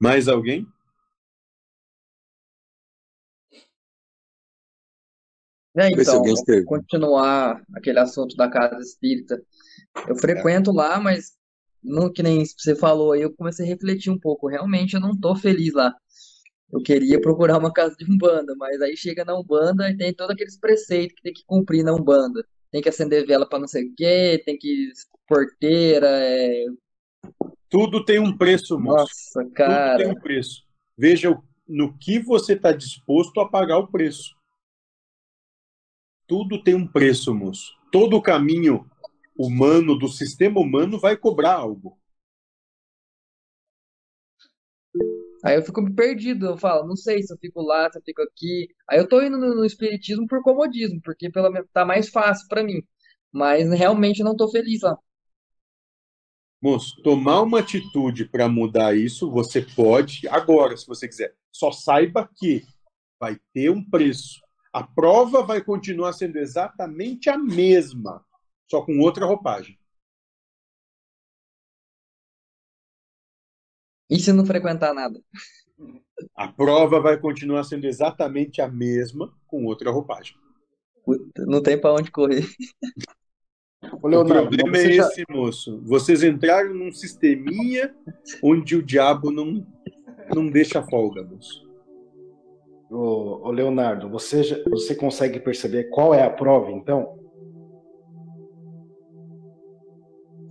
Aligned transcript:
Mais 0.00 0.28
alguém? 0.28 0.66
É, 5.76 5.88
então, 5.88 6.22
continuar 6.66 7.62
aquele 7.74 8.00
assunto 8.00 8.34
da 8.36 8.50
casa 8.50 8.78
espírita. 8.80 9.40
Eu 10.08 10.16
frequento 10.16 10.72
lá, 10.72 10.98
mas 10.98 11.36
não, 11.82 12.12
que 12.12 12.22
nem 12.22 12.44
você 12.44 12.74
falou 12.74 13.12
aí, 13.12 13.22
eu 13.22 13.32
comecei 13.34 13.64
a 13.64 13.68
refletir 13.68 14.10
um 14.10 14.18
pouco. 14.18 14.48
Realmente 14.48 14.94
eu 14.94 15.00
não 15.00 15.18
tô 15.18 15.36
feliz 15.36 15.72
lá. 15.72 15.94
Eu 16.72 16.82
queria 16.82 17.20
procurar 17.20 17.58
uma 17.58 17.72
casa 17.72 17.96
de 17.96 18.04
Umbanda, 18.10 18.54
mas 18.56 18.80
aí 18.80 18.96
chega 18.96 19.24
na 19.24 19.38
Umbanda 19.38 19.90
e 19.90 19.96
tem 19.96 20.14
todos 20.14 20.34
aqueles 20.34 20.58
preceitos 20.58 21.14
que 21.16 21.22
tem 21.22 21.32
que 21.32 21.44
cumprir 21.46 21.84
na 21.84 21.94
Umbanda. 21.94 22.44
Tem 22.70 22.80
que 22.80 22.88
acender 22.88 23.26
vela 23.26 23.48
para 23.48 23.58
não 23.58 23.68
sei 23.68 23.86
o 23.86 23.94
quê, 23.96 24.42
tem 24.44 24.56
que 24.56 24.92
porteira, 25.26 26.08
é... 26.08 26.66
Tudo 27.70 28.04
tem 28.04 28.18
um 28.18 28.36
preço, 28.36 28.78
moço. 28.78 28.98
Nossa, 28.98 29.50
cara. 29.54 29.96
Tudo 29.96 30.04
tem 30.04 30.18
um 30.18 30.20
preço. 30.20 30.66
Veja 30.98 31.40
no 31.68 31.96
que 31.96 32.18
você 32.18 32.54
está 32.54 32.72
disposto 32.72 33.40
a 33.40 33.48
pagar 33.48 33.78
o 33.78 33.86
preço. 33.86 34.34
Tudo 36.26 36.62
tem 36.62 36.74
um 36.74 36.86
preço, 36.86 37.32
moço. 37.32 37.72
Todo 37.92 38.16
o 38.16 38.22
caminho 38.22 38.90
humano, 39.38 39.96
do 39.96 40.08
sistema 40.08 40.60
humano, 40.60 40.98
vai 40.98 41.16
cobrar 41.16 41.54
algo. 41.54 41.96
Aí 45.42 45.56
eu 45.56 45.62
fico 45.62 45.82
perdido, 45.94 46.46
eu 46.46 46.58
falo, 46.58 46.86
não 46.86 46.96
sei 46.96 47.22
se 47.22 47.32
eu 47.32 47.38
fico 47.38 47.62
lá, 47.62 47.90
se 47.90 47.98
eu 47.98 48.02
fico 48.02 48.20
aqui. 48.20 48.68
Aí 48.88 48.98
eu 48.98 49.08
tô 49.08 49.22
indo 49.22 49.38
no, 49.38 49.54
no 49.54 49.64
espiritismo 49.64 50.26
por 50.26 50.42
comodismo, 50.42 51.00
porque 51.02 51.30
pelo 51.30 51.50
menos 51.50 51.68
tá 51.72 51.84
mais 51.84 52.10
fácil 52.10 52.46
para 52.48 52.64
mim. 52.64 52.82
Mas 53.32 53.70
realmente 53.70 54.22
não 54.22 54.36
tô 54.36 54.50
feliz 54.50 54.82
lá. 54.82 54.98
Moço, 56.62 57.00
tomar 57.02 57.40
uma 57.42 57.60
atitude 57.60 58.26
para 58.26 58.48
mudar 58.48 58.96
isso, 58.96 59.30
você 59.30 59.62
pode 59.62 60.28
agora, 60.28 60.76
se 60.76 60.86
você 60.86 61.08
quiser. 61.08 61.34
Só 61.50 61.72
saiba 61.72 62.28
que 62.36 62.62
vai 63.18 63.38
ter 63.52 63.70
um 63.70 63.82
preço 63.82 64.40
a 64.72 64.84
prova 64.84 65.42
vai 65.42 65.62
continuar 65.62 66.12
sendo 66.12 66.36
exatamente 66.36 67.28
a 67.28 67.36
mesma, 67.36 68.24
só 68.70 68.84
com 68.84 69.00
outra 69.00 69.26
roupagem. 69.26 69.76
E 74.08 74.18
se 74.18 74.32
não 74.32 74.46
frequentar 74.46 74.94
nada? 74.94 75.20
A 76.34 76.48
prova 76.48 77.00
vai 77.00 77.18
continuar 77.18 77.64
sendo 77.64 77.86
exatamente 77.86 78.60
a 78.60 78.68
mesma, 78.68 79.36
com 79.46 79.64
outra 79.64 79.90
roupagem. 79.90 80.36
Puta, 81.04 81.46
não 81.46 81.62
tem 81.62 81.80
para 81.80 81.94
onde 81.94 82.10
correr. 82.10 82.44
O 83.82 83.98
problema 83.98 84.76
é 84.76 84.92
já... 84.92 85.06
esse, 85.06 85.24
moço. 85.28 85.80
Vocês 85.84 86.22
entraram 86.22 86.74
num 86.74 86.92
sisteminha 86.92 87.94
onde 88.42 88.76
o 88.76 88.82
diabo 88.82 89.30
não, 89.30 89.66
não 90.34 90.48
deixa 90.48 90.82
folga, 90.82 91.22
moço. 91.22 91.68
Ô, 92.90 93.48
ô 93.48 93.50
Leonardo, 93.50 94.08
você, 94.08 94.42
já, 94.42 94.56
você 94.68 94.94
consegue 94.94 95.40
perceber 95.40 95.84
qual 95.90 96.12
é 96.12 96.22
a 96.22 96.30
prova, 96.30 96.70
então? 96.72 97.18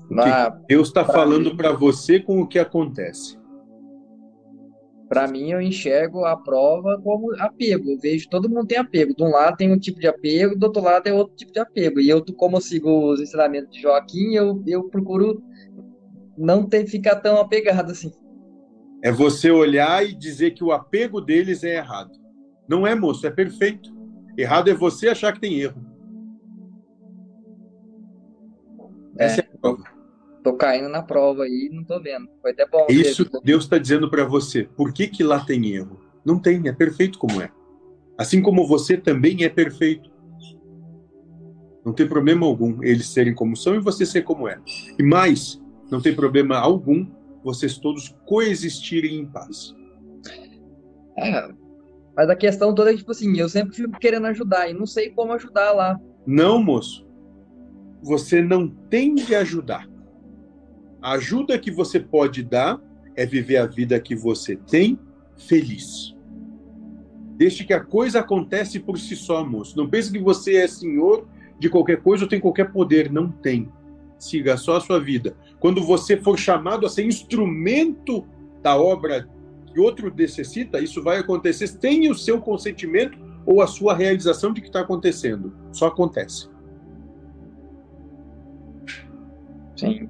Na, 0.10 0.50
Deus 0.50 0.88
está 0.88 1.06
falando 1.06 1.56
para 1.56 1.72
você 1.72 2.20
com 2.20 2.42
o 2.42 2.48
que 2.48 2.58
acontece. 2.58 3.39
Para 5.10 5.28
mim, 5.28 5.50
eu 5.50 5.60
enxergo 5.60 6.24
a 6.24 6.38
prova 6.38 7.02
como 7.04 7.34
apego. 7.42 7.90
Eu 7.90 8.00
vejo 8.00 8.30
todo 8.30 8.48
mundo 8.48 8.68
tem 8.68 8.78
apego. 8.78 9.16
De 9.16 9.24
um 9.24 9.32
lado 9.32 9.58
tem 9.58 9.74
um 9.74 9.80
tipo 9.80 10.00
de 10.00 10.08
apego, 10.08 10.56
do 10.56 10.68
outro 10.68 10.84
lado 10.84 11.08
é 11.08 11.12
outro 11.12 11.36
tipo 11.36 11.52
de 11.52 11.60
apego. 11.60 12.00
E 12.00 12.08
eu, 12.08 12.24
como 12.36 12.58
eu 12.58 12.62
sigo 12.62 13.12
os 13.12 13.20
ensinamentos 13.20 13.72
de 13.72 13.82
Joaquim, 13.82 14.36
eu, 14.36 14.64
eu 14.68 14.84
procuro 14.84 15.44
não 16.38 16.64
ter 16.64 16.86
ficar 16.86 17.16
tão 17.16 17.38
apegado 17.38 17.92
assim. 17.92 18.12
É 19.02 19.12
você 19.12 19.50
olhar 19.50 20.06
e 20.06 20.14
dizer 20.14 20.52
que 20.52 20.64
o 20.64 20.72
apego 20.72 21.20
deles 21.20 21.64
é 21.64 21.78
errado. 21.78 22.12
Não 22.68 22.86
é, 22.86 22.94
moço, 22.94 23.26
é 23.26 23.32
perfeito. 23.32 23.90
Errado 24.38 24.70
é 24.70 24.76
você 24.76 25.10
achar 25.10 25.34
que 25.34 25.40
tem 25.40 25.60
erro. 25.60 25.84
É, 29.18 29.26
Essa 29.26 29.42
é 29.42 29.44
a 29.44 29.58
prova. 29.58 29.99
Tô 30.44 30.54
caindo 30.54 30.88
na 30.88 31.02
prova 31.02 31.44
aí, 31.44 31.70
não 31.72 31.84
tô 31.84 32.00
vendo. 32.02 32.28
Foi 32.42 32.52
até 32.52 32.66
bom. 32.68 32.88
Isso 32.90 33.26
que 33.26 33.40
Deus 33.44 33.64
está 33.66 33.78
dizendo 33.78 34.10
para 34.10 34.26
você. 34.26 34.64
Por 34.64 34.94
que, 34.94 35.08
que 35.08 35.24
lá 35.24 35.44
tem 35.44 35.74
erro? 35.74 36.00
Não 36.24 36.40
tem, 36.40 36.68
é 36.68 36.74
perfeito 36.74 37.20
como 37.20 37.42
é. 37.42 37.52
Assim 38.18 38.42
como 38.42 38.68
você 38.68 38.98
também 38.98 39.44
é 39.44 39.50
perfeito. 39.50 40.10
Não 41.86 41.94
tem 41.94 42.08
problema 42.08 42.46
algum 42.46 42.84
eles 42.84 43.08
serem 43.08 43.34
como 43.34 43.56
são 43.56 43.76
e 43.76 43.80
você 43.80 44.06
ser 44.06 44.24
como 44.24 44.48
é. 44.48 44.60
E 44.98 45.04
mais, 45.04 45.62
não 45.90 46.02
tem 46.02 46.14
problema 46.14 46.58
algum 46.58 47.08
vocês 47.44 47.78
todos 47.78 48.16
coexistirem 48.26 49.20
em 49.20 49.26
paz. 49.26 49.74
É, 51.18 51.50
mas 52.16 52.30
a 52.30 52.36
questão 52.36 52.76
toda 52.76 52.92
é 52.94 52.98
tipo 52.98 53.12
assim, 53.12 53.38
eu 53.38 53.50
sempre 53.50 53.76
fico 53.76 53.98
querendo 54.00 54.28
ajudar 54.28 54.70
e 54.70 54.74
não 54.74 54.86
sei 54.86 55.10
como 55.10 55.34
ajudar 55.34 55.72
lá. 55.72 56.00
Não, 56.28 56.62
moço. 56.62 57.08
Você 58.04 58.42
não 58.42 58.68
tem 58.68 59.16
de 59.16 59.34
ajudar. 59.36 59.88
A 61.02 61.14
ajuda 61.14 61.58
que 61.58 61.72
você 61.72 62.00
pode 62.00 62.44
dar 62.44 62.80
é 63.16 63.26
viver 63.26 63.58
a 63.58 63.66
vida 63.66 64.00
que 64.00 64.16
você 64.16 64.56
tem 64.56 65.00
feliz. 65.38 66.16
Deixe 67.38 67.64
que 67.64 67.74
a 67.74 67.80
coisa 67.80 68.20
acontece 68.20 68.80
por 68.80 69.00
si 69.00 69.16
só, 69.16 69.46
moço. 69.46 69.78
Não 69.78 69.90
pense 69.90 70.12
que 70.12 70.20
você 70.20 70.58
é 70.58 70.68
senhor 70.68 71.26
de 71.58 71.70
qualquer 71.70 72.02
coisa 72.02 72.26
ou 72.26 72.30
tem 72.30 72.40
qualquer 72.40 72.72
poder. 72.72 73.10
Não 73.12 73.30
tem. 73.30 73.72
Siga 74.18 74.58
só 74.58 74.76
a 74.76 74.82
sua 74.82 75.00
vida. 75.00 75.36
Quando 75.60 75.82
você 75.82 76.18
for 76.18 76.38
chamado 76.38 76.86
a 76.86 76.90
ser 76.90 77.06
instrumento 77.06 78.26
da 78.62 78.78
obra 78.78 79.30
que 79.68 79.80
outro 79.80 80.14
necessita, 80.14 80.82
isso 80.82 81.02
vai 81.02 81.18
acontecer 81.18 81.68
sem 81.68 82.10
o 82.12 82.16
seu 82.16 82.42
consentimento 82.42 83.18
ou 83.46 83.62
a 83.62 83.68
sua 83.68 83.96
realização 83.96 84.52
de 84.52 84.60
que 84.60 84.68
está 84.68 84.82
acontecendo. 84.82 85.56
Só 85.72 85.88
acontece. 85.88 86.50
Sim. 89.78 90.10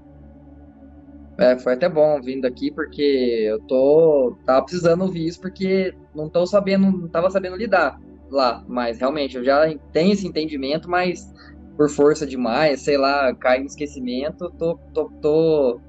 É, 1.40 1.58
foi 1.58 1.74
até 1.74 1.88
bom 1.88 2.22
vindo 2.22 2.46
aqui, 2.46 2.70
porque 2.70 3.02
eu 3.48 3.60
tô. 3.62 4.38
tava 4.46 4.64
precisando 4.66 5.04
ouvir 5.04 5.26
isso, 5.26 5.40
porque 5.40 5.94
não 6.14 6.28
tô 6.28 6.46
sabendo, 6.46 6.92
não 6.92 7.08
tava 7.08 7.32
sabendo 7.32 7.56
lidar 7.56 7.98
lá. 8.30 8.64
Mas 8.68 9.00
realmente, 9.00 9.38
eu 9.38 9.44
já 9.44 9.74
tenho 9.94 10.12
esse 10.12 10.28
entendimento, 10.28 10.90
mas 10.90 11.34
por 11.78 11.90
força 11.90 12.28
demais, 12.28 12.82
sei 12.82 12.98
lá, 12.98 13.34
cai 13.34 13.60
no 13.60 13.68
esquecimento, 13.68 14.52
tô, 14.58 14.78
tô, 14.94 15.06
tô 15.22 15.80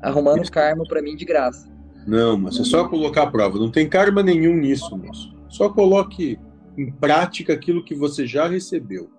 arrumando 0.00 0.50
karma 0.50 0.82
para 0.88 1.02
mim 1.02 1.14
de 1.14 1.26
graça. 1.26 1.68
Não, 2.06 2.38
mas 2.38 2.58
é 2.58 2.64
só 2.64 2.88
colocar 2.88 3.24
a 3.24 3.30
prova. 3.30 3.58
Não 3.58 3.70
tem 3.70 3.86
karma 3.86 4.22
nenhum 4.22 4.56
nisso, 4.56 4.96
moço. 4.96 5.36
Só 5.48 5.68
coloque 5.68 6.38
em 6.78 6.90
prática 6.90 7.52
aquilo 7.52 7.84
que 7.84 7.94
você 7.94 8.26
já 8.26 8.48
recebeu. 8.48 9.10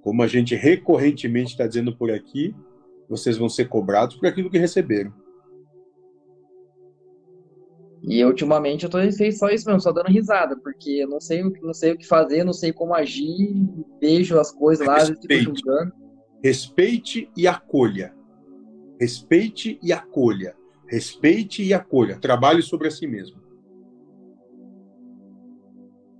Como 0.00 0.22
a 0.22 0.28
gente 0.28 0.54
recorrentemente 0.54 1.52
está 1.52 1.66
dizendo 1.66 1.96
por 1.96 2.10
aqui, 2.12 2.54
vocês 3.08 3.36
vão 3.36 3.48
ser 3.48 3.68
cobrados 3.68 4.16
por 4.16 4.26
aquilo 4.26 4.50
que 4.50 4.58
receberam. 4.58 5.12
E 8.08 8.24
ultimamente 8.24 8.84
eu 8.84 8.90
tô 8.90 8.98
só 9.32 9.48
isso 9.48 9.66
mesmo, 9.66 9.80
só 9.80 9.90
dando 9.90 10.08
risada, 10.08 10.56
porque 10.56 10.90
eu 10.90 11.08
não 11.08 11.20
sei, 11.20 11.42
não 11.42 11.74
sei 11.74 11.92
o 11.92 11.98
que 11.98 12.06
fazer, 12.06 12.44
não 12.44 12.52
sei 12.52 12.72
como 12.72 12.94
agir, 12.94 13.54
vejo 14.00 14.38
as 14.38 14.52
coisas 14.52 14.86
lá, 14.86 14.98
Respeite. 14.98 15.44
julgando. 15.44 15.92
Respeite 16.42 17.30
e 17.36 17.48
acolha. 17.48 18.14
Respeite 19.00 19.78
e 19.82 19.92
acolha. 19.92 20.54
Respeite 20.86 21.64
e 21.64 21.74
acolha. 21.74 22.18
Trabalhe 22.20 22.62
sobre 22.62 22.86
a 22.86 22.90
si 22.90 23.06
mesmo. 23.06 23.40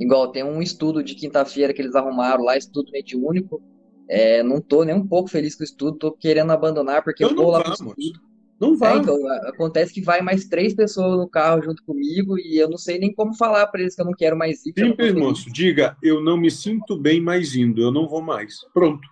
Igual, 0.01 0.33
tem 0.33 0.43
um 0.43 0.61
estudo 0.61 1.03
de 1.03 1.15
quinta-feira 1.15 1.73
que 1.73 1.81
eles 1.81 1.95
arrumaram 1.95 2.45
lá, 2.45 2.57
estudo 2.57 2.91
mediúnico. 2.91 3.63
É, 4.09 4.43
não 4.43 4.61
tô 4.61 4.84
nem 4.84 4.94
um 4.94 5.06
pouco 5.06 5.28
feliz 5.28 5.55
com 5.55 5.62
o 5.62 5.65
estudo, 5.65 5.99
tô 5.99 6.12
querendo 6.12 6.53
abandonar 6.53 7.03
porque 7.03 7.25
eu, 7.25 7.31
eu 7.31 7.37
vou 7.37 7.50
lá 7.50 7.62
pro 7.62 7.72
estudo. 7.72 8.21
Não 8.59 8.77
vai. 8.77 8.97
É, 8.97 8.99
então, 8.99 9.17
acontece 9.49 9.93
que 9.93 10.00
vai 10.00 10.22
mais 10.22 10.47
três 10.47 10.75
pessoas 10.75 11.19
no 11.19 11.29
carro 11.29 11.62
junto 11.62 11.85
comigo 11.85 12.38
e 12.38 12.56
eu 12.56 12.70
não 12.70 12.79
sei 12.79 12.99
nem 12.99 13.12
como 13.12 13.35
falar 13.35 13.67
para 13.67 13.82
eles 13.82 13.94
que 13.94 14.00
eu 14.00 14.06
não 14.06 14.14
quero 14.14 14.37
mais 14.37 14.64
ir. 14.64 14.73
Simples, 14.76 15.12
moço. 15.12 15.53
Diga, 15.53 15.97
eu 16.03 16.23
não 16.23 16.37
me 16.37 16.50
sinto 16.50 16.97
bem 16.97 17.20
mais 17.20 17.55
indo, 17.55 17.82
eu 17.82 17.91
não 17.91 18.08
vou 18.08 18.23
mais. 18.23 18.55
Pronto. 18.73 19.06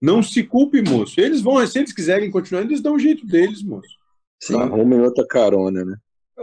Não 0.00 0.22
se 0.22 0.42
culpe, 0.42 0.82
moço. 0.82 1.20
Eles 1.20 1.42
vão, 1.42 1.64
se 1.66 1.78
eles 1.78 1.92
quiserem 1.92 2.30
continuar, 2.30 2.62
eles 2.62 2.80
dão 2.80 2.94
o 2.94 2.98
jeito 2.98 3.26
deles, 3.26 3.62
moço. 3.62 3.88
Sim. 4.40 4.56
Arrume 4.56 4.96
outra 4.96 5.26
carona, 5.26 5.84
né? 5.84 5.96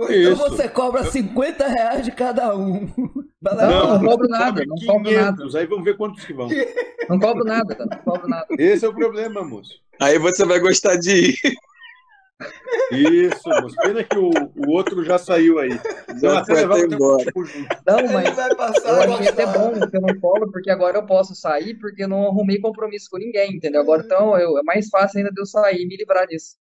Então 0.09 0.36
você 0.36 0.69
cobra 0.69 1.03
50 1.03 1.68
reais 1.68 2.06
de 2.06 2.12
cada 2.12 2.56
um. 2.56 2.88
Não, 3.41 3.56
não, 3.56 4.00
não 4.00 4.09
cobro 4.09 4.27
nada, 4.27 4.65
não 4.65 4.75
cobro 4.86 5.12
nada. 5.12 5.44
Aí 5.57 5.65
vamos 5.65 5.86
ver 5.86 5.95
quantos 5.95 6.25
que 6.25 6.33
vão. 6.33 6.50
Não 7.09 7.18
cobro 7.18 7.44
nada, 7.44 7.75
não 7.75 7.97
cobro 8.03 8.27
nada. 8.27 8.45
Esse 8.51 8.86
é 8.86 8.88
o 8.88 8.94
problema, 8.94 9.44
moço. 9.44 9.81
Aí 10.00 10.19
você 10.19 10.45
vai 10.45 10.59
gostar 10.59 10.95
de 10.95 11.31
ir. 11.31 11.36
Isso, 12.91 13.50
moço. 13.50 13.75
Pena 13.77 14.03
que 14.03 14.15
o, 14.15 14.30
o 14.30 14.69
outro 14.69 15.03
já 15.03 15.18
saiu 15.18 15.57
aí. 15.57 15.71
Então, 16.07 16.38
até 16.38 16.53
levar 16.53 16.77
embora. 16.77 17.25
Não, 17.88 18.13
mas 18.13 18.36
vai 18.36 18.56
passar 18.56 19.07
eu 19.07 19.13
achei 19.15 19.27
até 19.27 19.44
bom 19.47 19.74
que 19.89 19.97
eu 19.97 20.01
não 20.01 20.19
cobro, 20.19 20.51
porque 20.51 20.69
agora 20.69 21.00
eu 21.00 21.06
posso 21.07 21.33
sair, 21.33 21.80
porque 21.80 22.03
eu 22.03 22.07
não 22.07 22.27
arrumei 22.27 22.59
compromisso 22.59 23.09
com 23.09 23.18
ninguém, 23.18 23.56
entendeu? 23.56 23.81
Agora 23.81 24.03
então 24.06 24.38
eu, 24.38 24.59
é 24.59 24.62
mais 24.62 24.88
fácil 24.88 25.18
ainda 25.18 25.31
de 25.31 25.41
eu 25.41 25.47
sair 25.47 25.81
e 25.81 25.88
me 25.88 25.97
livrar 25.97 26.27
disso. 26.27 26.57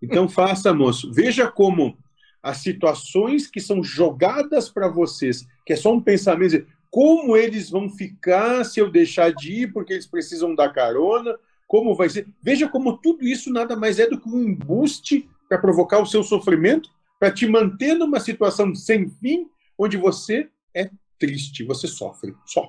Então 0.00 0.28
faça, 0.28 0.72
moço. 0.72 1.12
Veja 1.12 1.50
como 1.50 1.98
as 2.46 2.58
situações 2.58 3.48
que 3.48 3.60
são 3.60 3.82
jogadas 3.82 4.68
para 4.68 4.86
vocês, 4.86 5.44
que 5.66 5.72
é 5.72 5.76
só 5.76 5.92
um 5.92 6.00
pensamento, 6.00 6.64
como 6.88 7.36
eles 7.36 7.68
vão 7.68 7.90
ficar 7.90 8.62
se 8.62 8.78
eu 8.78 8.88
deixar 8.88 9.32
de 9.34 9.62
ir 9.62 9.72
porque 9.72 9.92
eles 9.92 10.06
precisam 10.06 10.54
da 10.54 10.72
carona, 10.72 11.36
como 11.66 11.96
vai 11.96 12.08
ser. 12.08 12.28
Veja 12.40 12.68
como 12.68 12.98
tudo 12.98 13.26
isso 13.26 13.52
nada 13.52 13.74
mais 13.74 13.98
é 13.98 14.06
do 14.08 14.20
que 14.20 14.28
um 14.28 14.44
embuste 14.44 15.28
para 15.48 15.58
provocar 15.58 16.00
o 16.00 16.06
seu 16.06 16.22
sofrimento, 16.22 16.88
para 17.18 17.32
te 17.32 17.48
manter 17.48 17.94
numa 17.94 18.20
situação 18.20 18.72
sem 18.76 19.10
fim, 19.10 19.50
onde 19.76 19.96
você 19.96 20.48
é 20.72 20.88
triste, 21.18 21.64
você 21.64 21.88
sofre. 21.88 22.32
Só. 22.44 22.68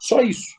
Só 0.00 0.22
isso. 0.22 0.56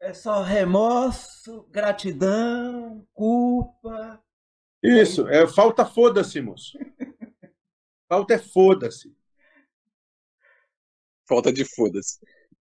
É 0.00 0.14
só 0.14 0.42
remorso, 0.42 1.66
gratidão, 1.70 3.06
culpa. 3.12 4.22
Isso, 4.82 5.26
é 5.28 5.46
falta 5.46 5.84
foda-se, 5.84 6.40
moço. 6.40 6.78
Falta 8.08 8.34
é 8.34 8.38
foda-se. 8.38 9.12
Falta 11.28 11.52
de 11.52 11.64
foda-se. 11.64 12.18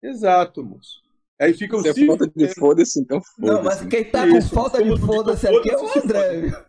Exato, 0.01 0.63
moço. 0.63 1.03
Aí 1.39 1.53
fica 1.53 1.75
o 1.75 1.81
Se 1.81 1.89
é 1.89 2.05
falta 2.05 2.27
de 2.33 2.55
foda-se, 2.55 2.99
então 3.01 3.21
foda-se. 3.21 3.53
Não, 3.53 3.63
mas 3.63 3.85
quem 3.85 4.09
tá 4.09 4.25
com 4.27 4.41
falta 4.41 4.81
de 4.83 4.97
foda-se 4.99 5.47
aqui 5.47 5.69
é 5.69 5.77
o 5.77 5.99
André. 5.99 6.65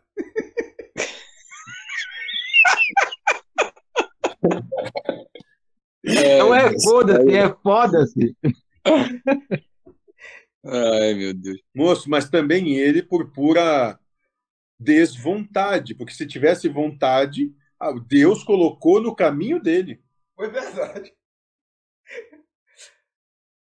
É, 6.05 6.39
não 6.39 6.55
é 6.55 6.73
foda-se, 6.81 7.35
é 7.35 7.55
foda-se. 7.63 8.37
Ai, 10.65 11.15
meu 11.15 11.35
Deus. 11.35 11.61
Moço, 11.75 12.09
mas 12.11 12.29
também 12.29 12.77
ele 12.77 13.03
por 13.03 13.31
pura 13.33 13.99
desvontade, 14.79 15.95
porque 15.95 16.13
se 16.13 16.27
tivesse 16.27 16.69
vontade, 16.69 17.53
ah, 17.81 17.93
Deus 17.93 18.43
colocou 18.43 19.01
no 19.01 19.15
caminho 19.15 19.61
dele. 19.61 20.01
Foi 20.35 20.51
verdade. 20.51 21.13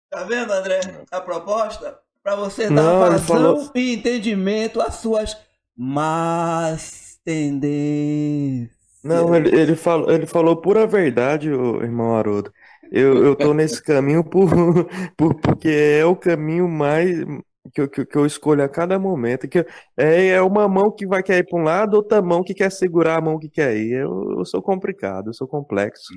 Tá 0.10 0.24
vendo, 0.24 0.52
André? 0.52 0.80
A 1.12 1.20
proposta? 1.20 2.00
Para 2.22 2.36
você 2.36 2.70
dar 2.70 2.76
Não, 2.76 3.00
vazão 3.00 3.20
falou... 3.26 3.72
e 3.76 3.96
entendimento 3.96 4.80
às 4.80 4.96
suas 4.96 5.36
más 5.76 7.20
tendências. 7.26 8.72
Não, 9.04 9.36
ele, 9.36 9.54
ele, 9.54 9.76
falou, 9.76 10.10
ele 10.10 10.26
falou 10.26 10.56
pura 10.56 10.88
verdade, 10.88 11.52
o 11.52 11.82
irmão 11.82 12.16
Haroldo. 12.16 12.54
Eu, 12.90 13.26
eu 13.26 13.36
tô 13.36 13.54
nesse 13.54 13.84
caminho 13.84 14.24
por, 14.24 14.50
por, 15.18 15.36
porque 15.42 15.68
é 15.68 16.06
o 16.06 16.16
caminho 16.16 16.70
mais 16.70 17.26
que 17.74 17.82
eu, 17.82 17.90
que, 17.90 18.18
eu 18.18 18.26
escolho 18.26 18.64
a 18.64 18.70
cada 18.70 19.00
momento. 19.00 19.48
Que 19.48 19.66
é, 19.98 20.28
é 20.30 20.42
uma 20.42 20.68
mão 20.68 20.92
que 20.92 21.08
vai 21.08 21.24
querer 21.24 21.40
ir 21.40 21.48
para 21.50 21.60
um 21.60 21.64
lado, 21.64 21.96
outra 21.96 22.22
mão 22.22 22.44
que 22.44 22.54
quer 22.54 22.72
segurar 22.72 23.18
a 23.18 23.22
mão 23.22 23.40
que 23.40 23.50
quer 23.50 23.76
ir. 23.78 23.94
Eu, 23.94 24.40
eu 24.40 24.46
sou 24.46 24.62
complicado, 24.62 25.30
eu 25.30 25.34
sou 25.34 25.48
complexo. 25.48 26.14